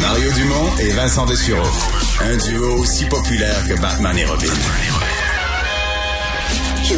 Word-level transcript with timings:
Mario 0.00 0.32
Dumont 0.32 0.76
et 0.78 0.90
Vincent 0.90 1.26
Dessureau. 1.26 1.68
Un 2.20 2.36
duo 2.36 2.78
aussi 2.78 3.04
populaire 3.06 3.66
que 3.68 3.80
Batman 3.80 4.16
et 4.16 4.24
Robin. 4.24 4.46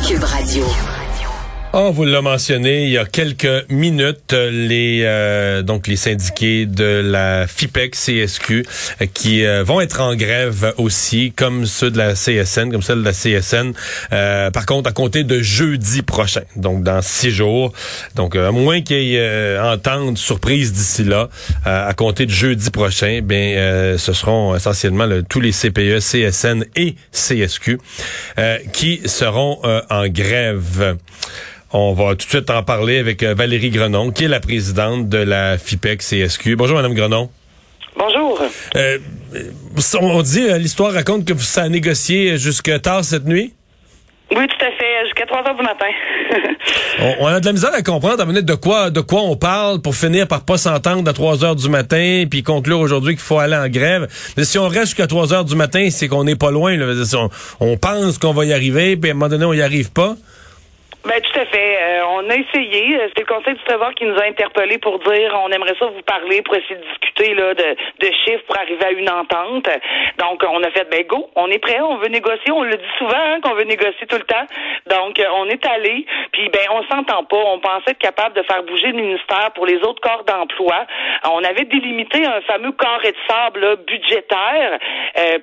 Cube 0.06 0.24
Radio. 0.24 0.64
Oh, 1.74 1.90
vous 1.90 2.04
l'avez 2.04 2.22
mentionné 2.22 2.84
il 2.84 2.90
y 2.90 2.98
a 2.98 3.06
quelques 3.06 3.64
minutes, 3.70 4.34
les 4.34 5.00
euh, 5.04 5.62
donc 5.62 5.86
les 5.86 5.96
syndiqués 5.96 6.66
de 6.66 7.00
la 7.02 7.46
FIPEC 7.46 7.94
CSQ 7.94 8.66
euh, 9.00 9.06
qui 9.06 9.46
euh, 9.46 9.64
vont 9.64 9.80
être 9.80 10.02
en 10.02 10.14
grève 10.14 10.74
aussi, 10.76 11.32
comme 11.34 11.64
ceux 11.64 11.90
de 11.90 11.96
la 11.96 12.12
CSN, 12.12 12.70
comme 12.70 12.82
celle 12.82 13.02
de 13.02 13.06
la 13.06 13.12
CSN. 13.12 13.72
par 14.52 14.66
contre, 14.66 14.90
à 14.90 14.92
compter 14.92 15.24
de 15.24 15.40
jeudi 15.40 16.02
prochain, 16.02 16.42
donc 16.56 16.82
dans 16.82 17.00
six 17.00 17.30
jours. 17.30 17.72
Donc, 18.16 18.36
à 18.36 18.50
moins 18.50 18.82
qu'il 18.82 19.04
y 19.04 19.16
ait 19.16 19.58
entente 19.58 20.18
surprise 20.18 20.74
d'ici 20.74 21.04
là, 21.04 21.30
à 21.64 21.94
compter 21.94 22.26
de 22.26 22.30
jeudi 22.30 22.70
prochain, 22.70 23.20
ben 23.22 23.96
ce 23.96 24.12
seront 24.12 24.54
essentiellement 24.54 25.08
tous 25.26 25.40
les 25.40 25.52
CPE, 25.52 26.00
CSN 26.00 26.66
et 26.76 26.96
CSQ 27.12 27.78
qui 28.74 29.00
seront 29.06 29.58
en 29.88 30.08
grève. 30.08 30.98
On 31.74 31.94
va 31.94 32.10
tout 32.10 32.26
de 32.26 32.30
suite 32.30 32.50
en 32.50 32.62
parler 32.62 32.98
avec 32.98 33.22
euh, 33.22 33.32
Valérie 33.32 33.70
Grenon, 33.70 34.10
qui 34.10 34.24
est 34.24 34.28
la 34.28 34.40
présidente 34.40 35.08
de 35.08 35.16
la 35.16 35.56
FIPEC 35.56 36.02
CSQ. 36.02 36.54
Bonjour, 36.54 36.76
Madame 36.76 36.92
Grenon. 36.92 37.30
Bonjour. 37.96 38.42
Euh, 38.76 38.98
on 39.98 40.20
dit, 40.20 40.42
euh, 40.42 40.58
l'histoire 40.58 40.92
raconte 40.92 41.24
que 41.24 41.34
ça 41.38 41.62
a 41.62 41.68
négocié 41.70 42.36
jusque 42.36 42.78
tard 42.82 43.04
cette 43.04 43.24
nuit? 43.24 43.54
Oui, 44.36 44.46
tout 44.48 44.64
à 44.66 44.70
fait, 44.70 45.04
jusqu'à 45.04 45.24
3 45.24 45.48
heures 45.48 45.56
du 45.56 45.62
matin. 45.62 45.86
on, 47.20 47.26
a 47.26 47.40
de 47.40 47.46
la 47.46 47.52
misère 47.52 47.74
à 47.74 47.82
comprendre 47.82 48.22
à 48.22 48.42
de 48.42 48.54
quoi 48.54 48.90
de 48.90 49.00
quoi 49.00 49.22
on 49.22 49.36
parle 49.36 49.80
pour 49.80 49.94
finir 49.94 50.28
par 50.28 50.44
pas 50.44 50.58
s'entendre 50.58 51.08
à 51.08 51.12
3 51.14 51.42
heures 51.44 51.56
du 51.56 51.70
matin 51.70 52.24
puis 52.30 52.42
conclure 52.42 52.80
aujourd'hui 52.80 53.14
qu'il 53.14 53.22
faut 53.22 53.38
aller 53.38 53.56
en 53.56 53.68
grève. 53.68 54.08
Mais 54.36 54.44
si 54.44 54.58
on 54.58 54.68
reste 54.68 54.88
jusqu'à 54.88 55.06
3 55.06 55.32
heures 55.32 55.44
du 55.46 55.56
matin, 55.56 55.88
c'est 55.90 56.08
qu'on 56.08 56.24
n'est 56.24 56.36
pas 56.36 56.50
loin. 56.50 56.76
On, 56.78 57.30
on, 57.60 57.76
pense 57.78 58.18
qu'on 58.18 58.32
va 58.34 58.44
y 58.44 58.52
arriver, 58.52 58.96
puis 58.96 59.10
à 59.10 59.12
un 59.12 59.16
moment 59.16 59.30
donné, 59.30 59.46
on 59.46 59.54
y 59.54 59.62
arrive 59.62 59.90
pas. 59.90 60.16
Ben 61.04 61.20
tout 61.20 61.40
à 61.40 61.44
fait. 61.46 61.78
Euh, 61.82 62.04
on 62.10 62.30
a 62.30 62.36
essayé. 62.36 62.96
Euh, 62.96 63.08
c'est 63.08 63.26
le 63.26 63.34
Conseil 63.34 63.54
du 63.54 63.64
Trésor 63.64 63.92
qui 63.94 64.04
nous 64.04 64.16
a 64.18 64.22
interpellés 64.22 64.78
pour 64.78 65.00
dire 65.00 65.36
on 65.42 65.50
aimerait 65.50 65.74
ça 65.76 65.86
vous 65.86 66.02
parler 66.02 66.42
pour 66.42 66.54
essayer 66.54 66.76
de 66.76 66.84
discuter 66.84 67.34
là 67.34 67.54
de, 67.54 67.76
de 67.98 68.12
chiffres 68.24 68.44
pour 68.46 68.56
arriver 68.56 68.84
à 68.84 68.92
une 68.92 69.10
entente. 69.10 69.68
Donc 70.18 70.44
on 70.48 70.62
a 70.62 70.70
fait 70.70 70.88
ben 70.90 71.04
go, 71.08 71.28
on 71.34 71.48
est 71.48 71.58
prêt, 71.58 71.80
on 71.80 71.96
veut 71.96 72.08
négocier. 72.08 72.52
On 72.52 72.62
le 72.62 72.76
dit 72.76 72.94
souvent 72.98 73.18
hein, 73.18 73.40
qu'on 73.40 73.54
veut 73.54 73.64
négocier 73.64 74.06
tout 74.06 74.16
le 74.16 74.22
temps. 74.22 74.46
Donc 74.86 75.18
euh, 75.18 75.24
on 75.34 75.48
est 75.48 75.66
allé. 75.66 76.06
Puis 76.30 76.48
ben 76.50 76.68
on 76.70 76.84
s'entend 76.84 77.24
pas. 77.24 77.42
On 77.46 77.58
pensait 77.58 77.90
être 77.90 77.98
capable 77.98 78.36
de 78.36 78.42
faire 78.44 78.62
bouger 78.62 78.92
le 78.92 79.02
ministère 79.02 79.50
pour 79.56 79.66
les 79.66 79.78
autres 79.78 80.00
corps 80.00 80.22
d'emploi. 80.22 80.86
On 81.32 81.42
avait 81.42 81.64
délimité 81.64 82.24
un 82.24 82.40
fameux 82.42 82.72
carré 82.72 83.10
de 83.10 83.16
sable 83.28 83.60
là, 83.60 83.76
budgétaire. 83.76 84.78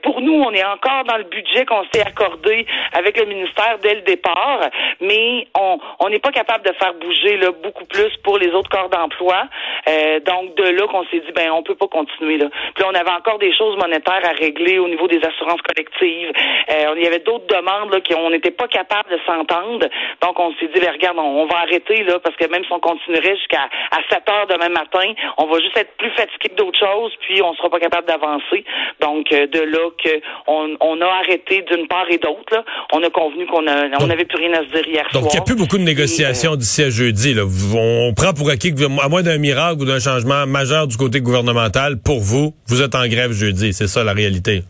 pour 0.03 0.21
nous, 0.21 0.41
on 0.41 0.53
est 0.53 0.63
encore 0.63 1.03
dans 1.03 1.17
le 1.17 1.25
budget 1.25 1.65
qu'on 1.65 1.83
s'est 1.91 2.05
accordé 2.05 2.65
avec 2.93 3.19
le 3.19 3.25
ministère 3.25 3.77
dès 3.81 3.95
le 3.95 4.01
départ, 4.01 4.61
mais 5.01 5.48
on 5.55 6.09
n'est 6.09 6.19
pas 6.19 6.31
capable 6.31 6.65
de 6.65 6.73
faire 6.73 6.93
bouger 6.93 7.37
là, 7.37 7.51
beaucoup 7.51 7.85
plus 7.85 8.09
pour 8.23 8.37
les 8.37 8.49
autres 8.51 8.69
corps 8.69 8.89
d'emploi. 8.89 9.47
Euh, 9.87 10.19
donc 10.21 10.55
de 10.55 10.63
là 10.63 10.87
qu'on 10.87 11.03
s'est 11.05 11.19
dit 11.19 11.31
ben 11.33 11.51
on 11.51 11.63
peut 11.63 11.75
pas 11.75 11.87
continuer 11.87 12.37
là. 12.37 12.47
Puis 12.75 12.83
là, 12.83 12.89
on 12.91 12.95
avait 12.95 13.11
encore 13.11 13.39
des 13.39 13.53
choses 13.53 13.77
monétaires 13.77 14.21
à 14.23 14.31
régler 14.31 14.79
au 14.79 14.87
niveau 14.87 15.07
des 15.07 15.19
assurances 15.23 15.61
collectives. 15.61 16.31
Euh, 16.69 16.93
il 16.97 17.03
y 17.03 17.07
avait 17.07 17.19
d'autres 17.19 17.47
demandes 17.47 17.91
là 17.91 17.99
qu'on 18.01 18.29
n'était 18.29 18.51
pas 18.51 18.67
capable 18.67 19.09
de 19.09 19.19
s'entendre. 19.25 19.87
Donc 20.21 20.39
on 20.39 20.53
s'est 20.55 20.67
dit 20.73 20.79
ben, 20.79 20.91
regarde 20.91 21.17
on, 21.17 21.45
va 21.45 21.59
arrêter 21.59 22.03
là 22.03 22.19
parce 22.19 22.35
que 22.35 22.45
même 22.47 22.63
si 22.63 22.71
on 22.71 22.79
continuerait 22.79 23.35
jusqu'à 23.37 23.69
à 23.91 23.97
7 24.09 24.29
heures 24.29 24.47
demain 24.47 24.69
matin, 24.69 25.13
on 25.37 25.45
va 25.45 25.59
juste 25.59 25.77
être 25.77 25.95
plus 25.97 26.11
fatigué 26.11 26.49
que 26.49 26.55
d'autres 26.55 26.79
choses 26.79 27.11
puis 27.21 27.41
on 27.41 27.53
sera 27.55 27.69
pas 27.69 27.79
capable 27.79 28.07
d'avancer. 28.07 28.63
Donc 28.99 29.31
euh, 29.31 29.47
de 29.47 29.61
là 29.61 29.89
que 30.03 30.21
on, 30.47 31.01
a 31.01 31.05
arrêté 31.05 31.61
d'une 31.61 31.87
part 31.87 32.05
et 32.09 32.17
d'autre 32.17 32.63
On 32.93 33.01
a 33.03 33.09
convenu 33.09 33.45
qu'on 33.45 33.65
on 33.67 34.07
n'avait 34.07 34.25
plus 34.25 34.37
rien 34.37 34.53
à 34.53 34.63
se 34.63 34.69
dire 34.69 34.87
hier 34.87 35.11
soir 35.11 35.38
n'y 35.39 35.43
a 35.43 35.45
plus 35.45 35.55
beaucoup 35.55 35.77
de 35.77 35.83
négociations 35.83 36.55
d'ici 36.55 36.83
à 36.83 36.89
jeudi. 36.89 37.33
Là. 37.33 37.43
On 37.73 38.13
prend 38.13 38.33
pour 38.33 38.49
acquis 38.49 38.73
que, 38.73 38.83
à 38.83 39.09
moins 39.09 39.23
d'un 39.23 39.37
miracle 39.37 39.81
ou 39.81 39.85
d'un 39.85 39.99
changement 39.99 40.45
majeur 40.45 40.87
du 40.87 40.97
côté 40.97 41.21
gouvernemental, 41.21 41.97
pour 41.97 42.19
vous, 42.19 42.53
vous 42.67 42.81
êtes 42.81 42.95
en 42.95 43.07
grève 43.07 43.31
jeudi. 43.31 43.73
C'est 43.73 43.87
ça 43.87 44.03
la 44.03 44.13
réalité. 44.13 44.63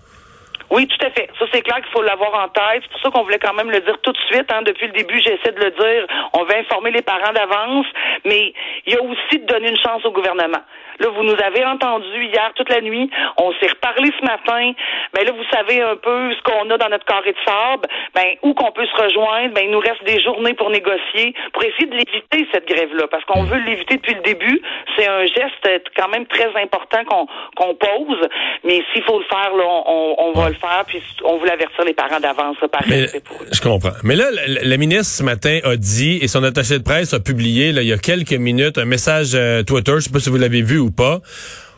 Oui, 0.71 0.87
tout 0.87 1.05
à 1.05 1.09
fait. 1.11 1.28
C'est 1.51 1.61
clair 1.61 1.77
qu'il 1.77 1.91
faut 1.91 2.01
l'avoir 2.01 2.33
en 2.35 2.47
tête. 2.49 2.83
C'est 2.83 2.91
pour 2.91 3.01
ça 3.01 3.09
qu'on 3.11 3.23
voulait 3.23 3.39
quand 3.39 3.53
même 3.53 3.71
le 3.71 3.79
dire 3.79 3.97
tout 4.01 4.11
de 4.11 4.17
suite. 4.29 4.51
Hein. 4.51 4.61
Depuis 4.63 4.87
le 4.87 4.93
début, 4.93 5.19
j'essaie 5.19 5.51
de 5.51 5.63
le 5.63 5.71
dire. 5.71 6.05
On 6.33 6.43
veut 6.43 6.55
informer 6.57 6.91
les 6.91 7.01
parents 7.01 7.33
d'avance, 7.33 7.85
mais 8.25 8.53
il 8.85 8.93
y 8.93 8.97
a 8.97 9.01
aussi 9.01 9.39
de 9.39 9.45
donner 9.45 9.69
une 9.69 9.79
chance 9.79 10.05
au 10.05 10.11
gouvernement. 10.11 10.61
Là, 10.99 11.07
vous 11.15 11.23
nous 11.23 11.35
avez 11.41 11.63
entendu 11.65 12.25
hier 12.25 12.51
toute 12.55 12.69
la 12.69 12.81
nuit. 12.81 13.09
On 13.37 13.53
s'est 13.53 13.69
reparlé 13.69 14.11
ce 14.19 14.25
matin. 14.25 14.73
Ben 15.13 15.25
là, 15.25 15.31
vous 15.31 15.45
savez 15.49 15.81
un 15.81 15.95
peu 15.95 16.33
ce 16.33 16.41
qu'on 16.43 16.69
a 16.69 16.77
dans 16.77 16.89
notre 16.89 17.05
carré 17.05 17.31
de 17.31 17.37
sable. 17.45 17.87
Ben 18.13 18.35
où 18.43 18.53
qu'on 18.53 18.71
peut 18.71 18.85
se 18.85 19.01
rejoindre? 19.01 19.53
Ben 19.53 19.63
il 19.65 19.71
nous 19.71 19.79
reste 19.79 20.03
des 20.03 20.21
journées 20.21 20.53
pour 20.55 20.69
négocier, 20.69 21.33
pour 21.53 21.63
essayer 21.63 21.85
de 21.85 21.95
l'éviter 21.95 22.47
cette 22.51 22.67
grève-là, 22.67 23.07
parce 23.07 23.23
qu'on 23.25 23.43
veut 23.43 23.59
l'éviter 23.59 23.95
depuis 23.95 24.15
le 24.15 24.21
début. 24.21 24.61
C'est 24.97 25.07
un 25.07 25.25
geste 25.25 25.89
quand 25.95 26.09
même 26.09 26.25
très 26.25 26.51
important 26.61 27.05
qu'on 27.05 27.27
qu'on 27.55 27.75
pose. 27.75 28.27
Mais 28.65 28.83
s'il 28.91 29.03
faut 29.03 29.19
le 29.19 29.25
faire, 29.25 29.55
là, 29.55 29.65
on, 29.65 30.15
on 30.17 30.31
va 30.33 30.49
le 30.49 30.55
faire. 30.55 30.83
Puis 30.85 31.01
on 31.23 31.37
voulait 31.39 31.51
avertir 31.51 31.83
les 31.85 31.93
parents 31.93 32.19
d'avance. 32.19 32.57
Par 32.71 32.83
je 32.87 33.61
comprends. 33.61 33.93
Mais 34.03 34.15
là, 34.15 34.29
la, 34.47 34.77
ministre 34.77 35.05
ce 35.05 35.23
matin 35.23 35.59
a 35.63 35.75
dit 35.75 36.19
et 36.21 36.27
son 36.27 36.43
attaché 36.43 36.77
de 36.77 36.83
presse 36.83 37.13
a 37.13 37.19
publié 37.19 37.71
là, 37.71 37.81
il 37.81 37.87
y 37.87 37.93
a 37.93 37.97
quelques 37.97 38.33
minutes 38.33 38.77
un 38.77 38.85
message 38.85 39.31
euh, 39.33 39.63
Twitter. 39.63 39.93
Je 39.95 40.01
sais 40.01 40.09
pas 40.09 40.19
si 40.19 40.29
vous 40.29 40.37
l'avez 40.37 40.61
vu 40.61 40.79
ou 40.79 40.91
pas, 40.91 41.21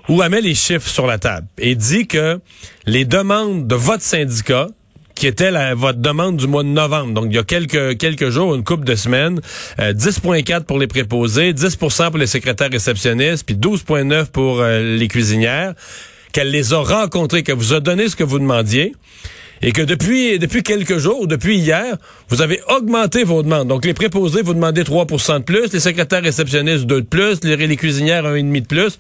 où 0.09 0.21
elle 0.21 0.29
met 0.29 0.41
les 0.41 0.55
chiffres 0.55 0.87
sur 0.87 1.07
la 1.07 1.17
table 1.17 1.47
et 1.57 1.75
dit 1.75 2.07
que 2.07 2.39
les 2.85 3.05
demandes 3.05 3.67
de 3.67 3.75
votre 3.75 4.03
syndicat, 4.03 4.67
qui 5.15 5.27
était 5.27 5.51
la, 5.51 5.75
votre 5.75 5.99
demande 5.99 6.37
du 6.37 6.47
mois 6.47 6.63
de 6.63 6.69
novembre. 6.69 7.13
Donc, 7.13 7.25
il 7.27 7.35
y 7.35 7.37
a 7.37 7.43
quelques, 7.43 7.97
quelques 7.99 8.29
jours, 8.29 8.55
une 8.55 8.63
couple 8.63 8.85
de 8.85 8.95
semaines, 8.95 9.39
10,4 9.77 10.51
euh, 10.51 10.59
pour 10.61 10.79
les 10.79 10.87
préposés, 10.87 11.53
10% 11.53 12.09
pour 12.09 12.17
les 12.17 12.25
secrétaires 12.25 12.71
réceptionnistes, 12.71 13.45
puis 13.45 13.55
12,9 13.55 14.31
pour 14.31 14.61
euh, 14.61 14.97
les 14.97 15.07
cuisinières, 15.07 15.75
qu'elle 16.33 16.49
les 16.49 16.73
a 16.73 16.79
rencontrés, 16.79 17.43
qu'elle 17.43 17.55
vous 17.55 17.73
a 17.73 17.79
donné 17.79 18.09
ce 18.09 18.15
que 18.15 18.23
vous 18.23 18.39
demandiez 18.39 18.93
et 19.61 19.71
que 19.71 19.81
depuis 19.81 20.39
depuis 20.39 20.63
quelques 20.63 20.97
jours, 20.97 21.27
depuis 21.27 21.57
hier, 21.57 21.95
vous 22.29 22.41
avez 22.41 22.59
augmenté 22.67 23.23
vos 23.23 23.43
demandes. 23.43 23.67
Donc 23.67 23.85
les 23.85 23.93
préposés, 23.93 24.41
vous 24.41 24.53
demandez 24.53 24.83
3% 24.83 25.39
de 25.39 25.43
plus, 25.43 25.73
les 25.73 25.79
secrétaires 25.79 26.23
réceptionnistes 26.23 26.85
2 26.85 27.01
de 27.01 27.07
plus, 27.07 27.43
les, 27.43 27.55
les 27.55 27.77
cuisinières 27.77 28.23
1,5 28.23 28.61
de 28.61 28.67
plus. 28.67 28.97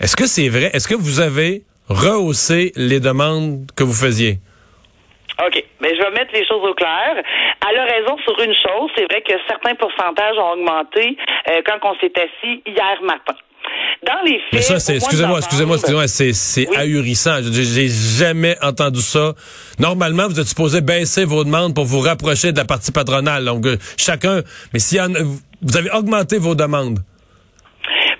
Est-ce 0.00 0.16
que 0.16 0.26
c'est 0.26 0.48
vrai? 0.48 0.70
Est-ce 0.72 0.88
que 0.88 0.94
vous 0.94 1.20
avez 1.20 1.62
rehaussé 1.88 2.72
les 2.76 3.00
demandes 3.00 3.70
que 3.76 3.84
vous 3.84 3.94
faisiez? 3.94 4.38
OK. 5.44 5.64
Mais 5.80 5.94
je 5.94 6.02
vais 6.02 6.10
mettre 6.10 6.32
les 6.32 6.46
choses 6.46 6.64
au 6.64 6.74
clair. 6.74 7.22
Elle 7.68 7.78
a 7.78 7.84
raison 7.84 8.16
sur 8.24 8.38
une 8.40 8.54
chose. 8.54 8.90
C'est 8.96 9.04
vrai 9.04 9.22
que 9.22 9.32
certains 9.46 9.74
pourcentages 9.74 10.36
ont 10.38 10.52
augmenté 10.52 11.16
euh, 11.50 11.60
quand 11.66 11.78
on 11.90 11.94
s'est 12.00 12.12
assis 12.16 12.62
hier 12.66 13.02
matin. 13.02 13.34
Dans 14.04 14.24
les 14.24 14.38
faits. 14.38 14.52
Mais 14.52 14.62
ça, 14.62 14.78
c'est, 14.78 14.96
excusez-moi, 14.96 15.38
excusez-moi, 15.38 15.76
excusez-moi, 15.76 16.08
c'est, 16.08 16.32
c'est 16.32 16.76
ahurissant. 16.76 17.38
J'ai 17.42 17.88
jamais 17.88 18.56
entendu 18.62 19.00
ça. 19.00 19.34
Normalement, 19.78 20.28
vous 20.28 20.38
êtes 20.38 20.48
supposé 20.48 20.80
baisser 20.80 21.24
vos 21.24 21.44
demandes 21.44 21.74
pour 21.74 21.84
vous 21.84 22.00
rapprocher 22.00 22.52
de 22.52 22.58
la 22.58 22.64
partie 22.64 22.92
patronale. 22.92 23.44
Donc, 23.44 23.66
euh, 23.66 23.76
chacun, 23.96 24.42
mais 24.72 24.78
si 24.78 24.98
vous 25.62 25.76
avez 25.76 25.90
augmenté 25.90 26.38
vos 26.38 26.54
demandes. 26.54 26.98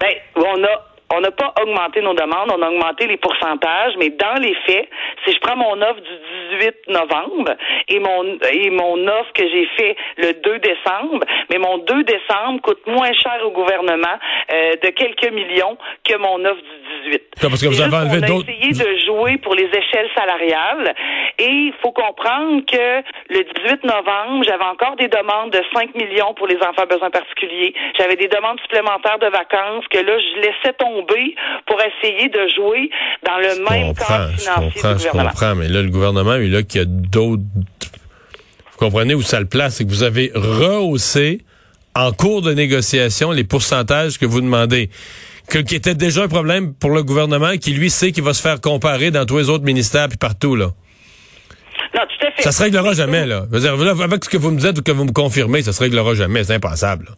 Ben, 0.00 0.12
on 0.36 0.64
a 0.64 0.95
on 1.12 1.20
n'a 1.20 1.30
pas 1.30 1.54
augmenté 1.62 2.00
nos 2.00 2.14
demandes, 2.14 2.50
on 2.52 2.62
a 2.62 2.68
augmenté 2.68 3.06
les 3.06 3.16
pourcentages, 3.16 3.94
mais 3.98 4.10
dans 4.10 4.40
les 4.40 4.54
faits, 4.66 4.88
si 5.24 5.32
je 5.32 5.40
prends 5.40 5.56
mon 5.56 5.80
offre 5.80 6.00
du 6.00 6.58
18 6.58 6.88
novembre 6.88 7.52
et 7.88 7.98
mon 8.00 8.38
et 8.52 8.70
mon 8.70 9.06
offre 9.06 9.32
que 9.32 9.48
j'ai 9.48 9.66
fait 9.76 9.96
le 10.16 10.32
2 10.32 10.58
décembre, 10.58 11.24
mais 11.50 11.58
mon 11.58 11.78
2 11.78 12.02
décembre 12.04 12.60
coûte 12.62 12.86
moins 12.86 13.12
cher 13.12 13.40
au 13.44 13.50
gouvernement 13.50 14.18
euh, 14.52 14.76
de 14.82 14.88
quelques 14.90 15.30
millions 15.32 15.78
que 16.04 16.16
mon 16.16 16.44
offre 16.44 16.62
du 16.62 16.85
18. 17.06 17.22
parce 17.40 17.62
que 17.62 17.68
vous 17.68 17.80
avez 17.80 17.96
enlevé 17.96 18.20
On 18.30 18.40
a 18.40 18.42
essayé 18.42 18.72
de 18.72 19.06
jouer 19.06 19.38
pour 19.38 19.54
les 19.54 19.64
échelles 19.64 20.08
salariales 20.14 20.94
et 21.38 21.48
il 21.48 21.72
faut 21.82 21.92
comprendre 21.92 22.62
que 22.66 23.02
le 23.30 23.44
18 23.64 23.84
novembre, 23.84 24.44
j'avais 24.44 24.64
encore 24.64 24.96
des 24.96 25.08
demandes 25.08 25.52
de 25.52 25.60
5 25.74 25.94
millions 25.94 26.34
pour 26.34 26.46
les 26.46 26.56
enfants 26.56 26.82
à 26.82 26.86
besoins 26.86 27.10
particuliers. 27.10 27.74
J'avais 27.98 28.16
des 28.16 28.28
demandes 28.28 28.60
supplémentaires 28.60 29.18
de 29.18 29.28
vacances 29.28 29.84
que 29.90 29.98
là, 29.98 30.18
je 30.18 30.40
laissais 30.40 30.74
tomber 30.78 31.34
pour 31.66 31.78
essayer 31.80 32.28
de 32.28 32.48
jouer 32.54 32.90
dans 33.24 33.38
le 33.38 33.62
même 33.68 33.94
cadre 33.94 34.32
financier 34.36 34.68
du 34.68 34.80
gouvernement. 34.80 34.98
Je 34.98 35.08
comprends, 35.08 35.54
mais 35.54 35.68
là, 35.68 35.82
le 35.82 35.90
gouvernement, 35.90 36.34
il 36.36 36.52
là 36.52 36.62
qu'il 36.62 36.80
y 36.80 36.84
a 36.84 36.86
d'autres... 36.86 37.42
Vous 38.72 38.78
comprenez 38.78 39.14
où 39.14 39.22
ça 39.22 39.40
le 39.40 39.46
place? 39.46 39.76
C'est 39.76 39.84
que 39.84 39.90
vous 39.90 40.02
avez 40.02 40.30
rehaussé 40.34 41.40
en 41.96 42.12
cours 42.12 42.42
de 42.42 42.52
négociation 42.52 43.32
les 43.32 43.44
pourcentages 43.44 44.18
que 44.18 44.26
vous 44.26 44.40
demandez. 44.40 44.90
Que, 45.50 45.58
qui 45.58 45.76
était 45.76 45.94
déjà 45.94 46.24
un 46.24 46.28
problème 46.28 46.74
pour 46.74 46.90
le 46.90 47.02
gouvernement, 47.04 47.56
qui 47.56 47.72
lui 47.72 47.88
sait 47.88 48.10
qu'il 48.10 48.24
va 48.24 48.34
se 48.34 48.42
faire 48.42 48.60
comparer 48.60 49.12
dans 49.12 49.24
tous 49.24 49.38
les 49.38 49.48
autres 49.48 49.64
ministères 49.64 50.08
puis 50.08 50.18
partout, 50.18 50.56
là. 50.56 50.66
Non, 51.94 52.02
tout 52.02 52.26
à 52.26 52.30
fait. 52.32 52.42
Ça 52.42 52.50
se 52.50 52.62
réglera 52.62 52.94
jamais, 52.94 53.26
là. 53.26 53.44
Avec 54.02 54.24
ce 54.24 54.28
que 54.28 54.36
vous 54.36 54.50
me 54.50 54.58
dites 54.58 54.78
ou 54.78 54.82
que 54.82 54.90
vous 54.90 55.04
me 55.04 55.12
confirmez, 55.12 55.62
ça 55.62 55.72
se 55.72 55.82
réglera 55.82 56.14
jamais. 56.14 56.42
C'est 56.42 56.54
impensable. 56.54 57.10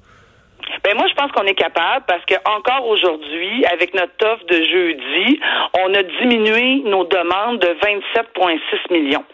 Ben 0.84 0.94
moi, 0.94 1.06
je 1.08 1.14
pense 1.14 1.32
qu'on 1.32 1.44
est 1.44 1.54
capable 1.54 2.04
parce 2.06 2.24
que 2.26 2.34
encore 2.44 2.86
aujourd'hui, 2.86 3.64
avec 3.72 3.94
notre 3.94 4.12
offre 4.22 4.44
de 4.46 4.56
jeudi, 4.56 5.40
on 5.74 5.94
a 5.94 6.02
diminué 6.20 6.82
nos 6.84 7.04
demandes 7.04 7.60
de 7.60 7.68
27,6 8.14 8.92
millions 8.92 9.24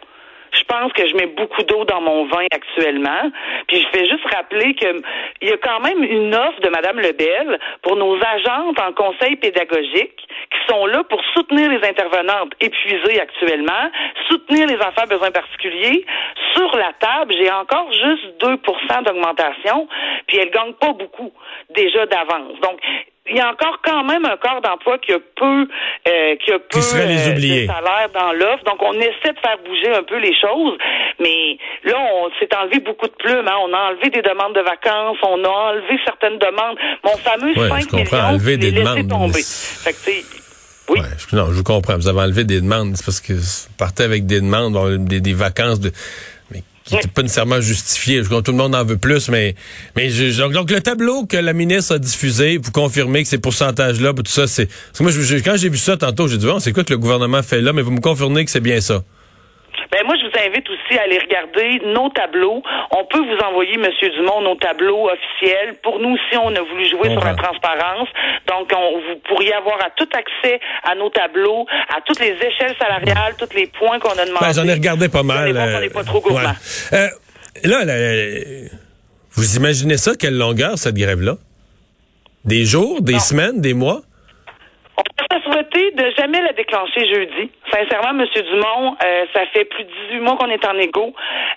je 0.54 0.64
pense 0.64 0.92
que 0.92 1.06
je 1.06 1.14
mets 1.14 1.26
beaucoup 1.26 1.62
d'eau 1.62 1.84
dans 1.84 2.00
mon 2.00 2.26
vin 2.26 2.46
actuellement. 2.50 3.30
Puis 3.68 3.80
je 3.80 3.98
fais 3.98 4.04
juste 4.06 4.24
rappeler 4.32 4.74
que 4.74 5.00
il 5.42 5.48
y 5.48 5.52
a 5.52 5.56
quand 5.58 5.80
même 5.80 6.02
une 6.02 6.34
offre 6.34 6.60
de 6.60 6.68
Mme 6.68 7.00
Lebel 7.00 7.58
pour 7.82 7.96
nos 7.96 8.16
agentes 8.16 8.80
en 8.80 8.92
conseil 8.92 9.36
pédagogique 9.36 10.26
qui 10.50 10.72
sont 10.72 10.86
là 10.86 11.04
pour 11.04 11.20
soutenir 11.34 11.70
les 11.70 11.86
intervenantes 11.86 12.52
épuisées 12.60 13.20
actuellement, 13.20 13.90
soutenir 14.28 14.66
les 14.66 14.76
enfants 14.76 15.02
à 15.02 15.06
besoins 15.06 15.30
particuliers. 15.30 16.04
Sur 16.54 16.76
la 16.76 16.92
table, 16.98 17.34
j'ai 17.38 17.50
encore 17.50 17.90
juste 17.92 18.40
2% 18.40 19.04
d'augmentation, 19.04 19.88
puis 20.26 20.38
elles 20.38 20.50
gagnent 20.50 20.74
pas 20.74 20.92
beaucoup 20.92 21.32
déjà 21.70 22.06
d'avance. 22.06 22.58
Donc, 22.60 22.80
il 23.30 23.36
y 23.36 23.40
a 23.40 23.48
encore 23.50 23.80
quand 23.82 24.04
même 24.04 24.24
un 24.26 24.36
corps 24.36 24.60
d'emploi 24.60 24.98
qui 24.98 25.12
a 25.12 25.18
peu, 25.18 25.66
euh, 26.08 26.36
qui 26.44 26.52
a 26.52 26.58
peu 26.58 26.78
les 27.06 27.28
euh, 27.28 27.32
de 27.32 27.66
salaire 27.66 28.08
dans 28.12 28.32
l'offre. 28.32 28.64
Donc, 28.64 28.82
on 28.82 28.92
essaie 28.94 29.32
de 29.32 29.40
faire 29.40 29.56
bouger 29.64 29.94
un 29.94 30.02
peu 30.02 30.18
les 30.18 30.34
choses, 30.38 30.76
mais 31.20 31.56
là, 31.84 31.96
on 32.16 32.28
s'est 32.38 32.54
enlevé 32.54 32.80
beaucoup 32.80 33.06
de 33.06 33.14
plumes. 33.14 33.48
Hein. 33.48 33.56
On 33.62 33.72
a 33.72 33.90
enlevé 33.90 34.10
des 34.10 34.20
demandes 34.20 34.54
de 34.54 34.60
vacances, 34.60 35.16
on 35.22 35.42
a 35.42 35.48
enlevé 35.48 35.98
certaines 36.04 36.38
demandes. 36.38 36.76
Mon 37.02 37.16
fameux 37.16 37.58
ouais, 37.58 37.68
5 37.68 37.80
je 37.80 37.88
comprends, 37.88 38.16
millions, 38.16 38.28
enlever 38.28 38.56
des 38.58 38.72
demandes. 38.72 39.08
tomber. 39.08 39.42
Fait 39.42 39.92
que, 39.92 39.98
oui. 40.90 41.00
Ouais, 41.00 41.06
je, 41.16 41.34
non, 41.34 41.50
je 41.50 41.62
comprends. 41.62 41.96
Vous 41.96 42.08
avez 42.08 42.20
enlevé 42.20 42.44
des 42.44 42.60
demandes. 42.60 42.94
C'est 42.94 43.06
parce 43.06 43.22
que 43.22 43.32
vous 43.32 43.74
partez 43.78 44.02
avec 44.02 44.26
des 44.26 44.42
demandes, 44.42 44.76
des, 45.06 45.22
des 45.22 45.32
vacances 45.32 45.80
de 45.80 45.92
qui 46.84 46.94
n'était 46.94 47.08
pas 47.08 47.22
nécessairement 47.22 47.60
justifié. 47.60 48.22
Je 48.22 48.28
tout 48.28 48.50
le 48.50 48.58
monde 48.58 48.74
en 48.74 48.84
veut 48.84 48.98
plus, 48.98 49.28
mais 49.28 49.54
mais 49.96 50.10
donc, 50.36 50.70
le 50.70 50.80
tableau 50.80 51.24
que 51.24 51.36
la 51.36 51.52
ministre 51.52 51.94
a 51.94 51.98
diffusé, 51.98 52.58
vous 52.58 52.70
confirmez 52.70 53.22
que 53.22 53.28
ces 53.28 53.38
pourcentages-là, 53.38 54.12
tout 54.12 54.22
ça, 54.26 54.46
c'est 54.46 54.68
moi 55.00 55.10
quand 55.44 55.56
j'ai 55.56 55.68
vu 55.68 55.78
ça 55.78 55.96
tantôt, 55.96 56.28
j'ai 56.28 56.38
dit 56.38 56.46
bon, 56.46 56.60
c'est 56.60 56.72
quoi 56.72 56.84
que 56.84 56.92
le 56.92 56.98
gouvernement 56.98 57.42
fait 57.42 57.60
là, 57.60 57.72
mais 57.72 57.82
vous 57.82 57.90
me 57.90 58.00
confirmez 58.00 58.44
que 58.44 58.50
c'est 58.50 58.60
bien 58.60 58.80
ça. 58.80 59.02
Ben 59.90 60.04
moi, 60.04 60.14
je 60.20 60.26
vous 60.26 60.46
invite 60.46 60.68
aussi 60.68 60.98
à 60.98 61.02
aller 61.02 61.18
regarder 61.18 61.80
nos 61.92 62.08
tableaux. 62.10 62.62
On 62.90 63.04
peut 63.04 63.20
vous 63.20 63.38
envoyer, 63.44 63.76
Monsieur 63.78 64.10
Dumont, 64.10 64.40
nos 64.42 64.56
tableaux 64.56 65.08
officiels. 65.10 65.74
Pour 65.82 65.98
nous 66.00 66.14
aussi, 66.14 66.36
on 66.36 66.54
a 66.54 66.60
voulu 66.60 66.88
jouer 66.90 67.10
sur 67.10 67.24
la 67.24 67.34
transparence. 67.34 68.08
Donc, 68.48 68.70
on, 68.76 68.98
vous 68.98 69.20
pourriez 69.28 69.54
avoir 69.54 69.76
à 69.84 69.90
tout 69.90 70.08
accès 70.12 70.60
à 70.84 70.94
nos 70.94 71.10
tableaux, 71.10 71.66
à 71.88 72.00
toutes 72.04 72.20
les 72.20 72.32
échelles 72.32 72.74
salariales, 72.78 73.34
tous 73.38 73.54
les 73.54 73.66
points 73.66 73.98
qu'on 73.98 74.18
a 74.18 74.24
demandé. 74.24 74.46
Ben, 74.46 74.52
J'en 74.54 74.66
ai 74.66 74.72
regardé 74.74 75.08
pas 75.08 75.22
mal. 75.22 75.56
on 75.56 75.80
n'est 75.80 75.90
pas 75.90 76.04
trop 76.04 76.20
gourmand. 76.20 76.54
Euh, 76.92 77.08
là, 77.64 77.80
vous 79.32 79.56
imaginez 79.56 79.96
ça, 79.96 80.12
quelle 80.18 80.36
longueur, 80.38 80.78
cette 80.78 80.94
grève-là? 80.94 81.36
Des 82.44 82.64
jours, 82.64 83.00
des 83.02 83.18
semaines, 83.18 83.60
des 83.60 83.74
mois? 83.74 84.02
De 85.74 86.14
jamais 86.16 86.40
la 86.40 86.52
déclencher 86.52 87.04
jeudi. 87.04 87.50
Sincèrement, 87.68 88.10
M. 88.10 88.24
Dumont, 88.32 88.96
euh, 89.04 89.24
ça 89.34 89.44
fait 89.46 89.64
plus 89.64 89.82
de 89.82 89.90
18 90.08 90.20
mois 90.20 90.36
qu'on 90.36 90.48
est 90.48 90.64
en 90.64 90.78
égo. 90.78 91.12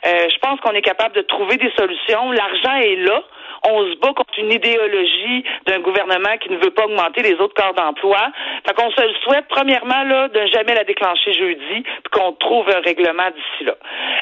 Euh, 0.08 0.28
je 0.30 0.38
pense 0.40 0.60
qu'on 0.60 0.72
est 0.72 0.81
capable 0.81 1.14
de 1.16 1.22
trouver 1.22 1.58
des 1.58 1.72
solutions. 1.78 2.31
L'argent 2.31 2.75
est 2.78 2.96
là 2.96 3.22
on 3.63 3.89
se 3.89 3.95
bat 3.95 4.13
contre 4.13 4.38
une 4.38 4.51
idéologie 4.51 5.44
d'un 5.65 5.80
gouvernement 5.80 6.38
qui 6.42 6.50
ne 6.50 6.57
veut 6.57 6.71
pas 6.71 6.86
augmenter 6.86 7.21
les 7.21 7.36
autres 7.36 7.54
corps 7.54 7.74
d'emploi. 7.74 8.19
Fait 8.65 8.74
qu'on 8.74 8.92
se 8.92 9.13
souhaite, 9.24 9.45
premièrement, 9.50 10.04
là, 10.04 10.27
de 10.27 10.45
jamais 10.48 10.75
la 10.75 10.83
déclencher 10.83 11.33
jeudi, 11.33 11.81
puis 11.81 12.12
qu'on 12.12 12.33
trouve 12.33 12.69
un 12.69 12.81
règlement 12.81 13.30
d'ici 13.30 13.65
là. 13.65 13.75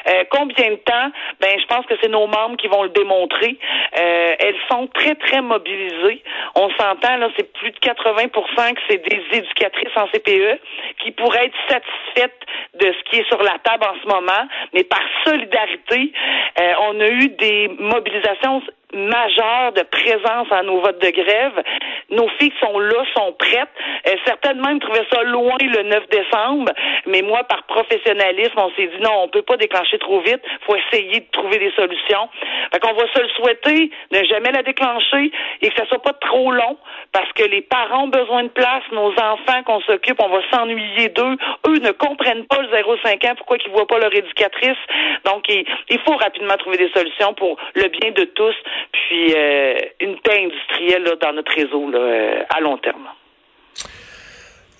Euh, 0.08 0.24
combien 0.30 0.70
de 0.70 0.76
temps? 0.76 1.10
Ben, 1.40 1.58
je 1.58 1.66
pense 1.66 1.86
que 1.86 1.94
c'est 2.00 2.08
nos 2.08 2.26
membres 2.26 2.56
qui 2.56 2.68
vont 2.68 2.82
le 2.82 2.90
démontrer. 2.90 3.58
Euh, 3.98 4.34
elles 4.38 4.56
sont 4.70 4.86
très, 4.88 5.14
très 5.14 5.40
mobilisées. 5.40 6.22
On 6.54 6.70
s'entend, 6.70 7.16
là, 7.16 7.28
c'est 7.36 7.52
plus 7.54 7.70
de 7.70 7.78
80% 7.78 8.74
que 8.74 8.80
c'est 8.88 9.08
des 9.08 9.22
éducatrices 9.32 9.96
en 9.96 10.06
CPE 10.08 10.60
qui 11.02 11.10
pourraient 11.12 11.46
être 11.46 11.58
satisfaites 11.68 12.40
de 12.74 12.86
ce 12.86 13.10
qui 13.10 13.20
est 13.20 13.28
sur 13.28 13.42
la 13.42 13.58
table 13.62 13.84
en 13.84 13.94
ce 14.02 14.08
moment, 14.08 14.48
mais 14.72 14.84
par 14.84 15.00
solidarité, 15.24 16.12
euh, 16.60 16.72
on 16.88 17.00
a 17.00 17.08
eu 17.08 17.28
des 17.28 17.68
mobilisations 17.78 18.62
majeure 18.94 19.72
de 19.72 19.82
présence 19.82 20.46
à 20.50 20.62
nos 20.62 20.80
votes 20.80 21.00
de 21.02 21.10
grève. 21.10 21.62
Nos 22.10 22.28
filles 22.38 22.52
sont 22.60 22.78
là, 22.78 23.04
sont 23.16 23.32
prêtes. 23.32 23.68
Euh, 24.06 24.14
certaines 24.24 24.60
même 24.60 24.78
trouvaient 24.80 25.06
ça 25.12 25.22
loin 25.24 25.56
le 25.60 25.82
9 25.82 26.08
décembre, 26.08 26.72
mais 27.06 27.22
moi, 27.22 27.42
par 27.44 27.64
professionnalisme, 27.64 28.56
on 28.56 28.70
s'est 28.76 28.86
dit 28.86 29.02
non, 29.02 29.24
on 29.24 29.28
peut 29.28 29.42
pas 29.42 29.56
déclencher 29.56 29.98
trop 29.98 30.20
vite. 30.20 30.40
faut 30.66 30.76
essayer 30.76 31.20
de 31.20 31.26
trouver 31.32 31.58
des 31.58 31.72
solutions. 31.72 32.28
Fait 32.72 32.80
qu'on 32.80 32.94
va 32.94 33.06
se 33.12 33.20
le 33.20 33.28
souhaiter, 33.30 33.90
ne 34.12 34.24
jamais 34.24 34.52
la 34.52 34.62
déclencher 34.62 35.30
et 35.62 35.68
que 35.68 35.76
ça 35.76 35.86
soit 35.86 36.02
pas 36.02 36.14
trop 36.14 36.52
long 36.52 36.78
parce 37.12 37.30
que 37.32 37.44
les 37.44 37.62
parents 37.62 38.04
ont 38.04 38.08
besoin 38.08 38.44
de 38.44 38.48
place, 38.48 38.82
nos 38.92 39.12
enfants 39.12 39.62
qu'on 39.64 39.80
s'occupe, 39.80 40.20
on 40.22 40.28
va 40.28 40.40
s'ennuyer 40.52 41.08
d'eux. 41.08 41.36
Eux 41.66 41.78
ne 41.80 41.90
comprennent 41.90 42.46
pas 42.46 42.60
le 42.60 42.68
0,5 42.68 43.28
ans, 43.28 43.34
pourquoi 43.36 43.56
ils 43.64 43.72
voient 43.72 43.86
pas 43.86 43.98
leur 43.98 44.14
éducatrice? 44.14 44.78
Donc, 45.24 45.48
il 45.48 45.98
faut 46.06 46.16
rapidement 46.16 46.56
trouver 46.56 46.76
des 46.76 46.90
solutions 46.90 47.34
pour 47.34 47.56
le 47.74 47.88
bien 47.88 48.10
de 48.12 48.24
tous 48.24 48.54
puis 48.92 49.34
euh, 49.34 49.74
une 50.00 50.18
paix 50.20 50.44
industrielle 50.44 51.04
dans 51.20 51.32
notre 51.32 51.52
réseau 51.52 51.90
euh, 51.94 52.42
à 52.48 52.60
long 52.60 52.78
terme. 52.78 53.06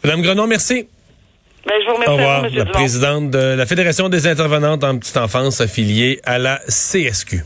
Madame 0.04 0.22
Grenon, 0.22 0.46
merci. 0.46 0.88
Ben, 1.66 1.74
je 1.80 1.86
vous 1.86 1.94
remercie. 1.94 2.12
Au 2.12 2.16
revoir, 2.16 2.48
la 2.48 2.64
présidente 2.66 3.30
de 3.30 3.56
la 3.56 3.66
Fédération 3.66 4.08
des 4.08 4.26
intervenantes 4.26 4.84
en 4.84 4.98
petite 4.98 5.16
enfance 5.16 5.60
affiliée 5.60 6.20
à 6.24 6.38
la 6.38 6.58
CSQ. 6.68 7.42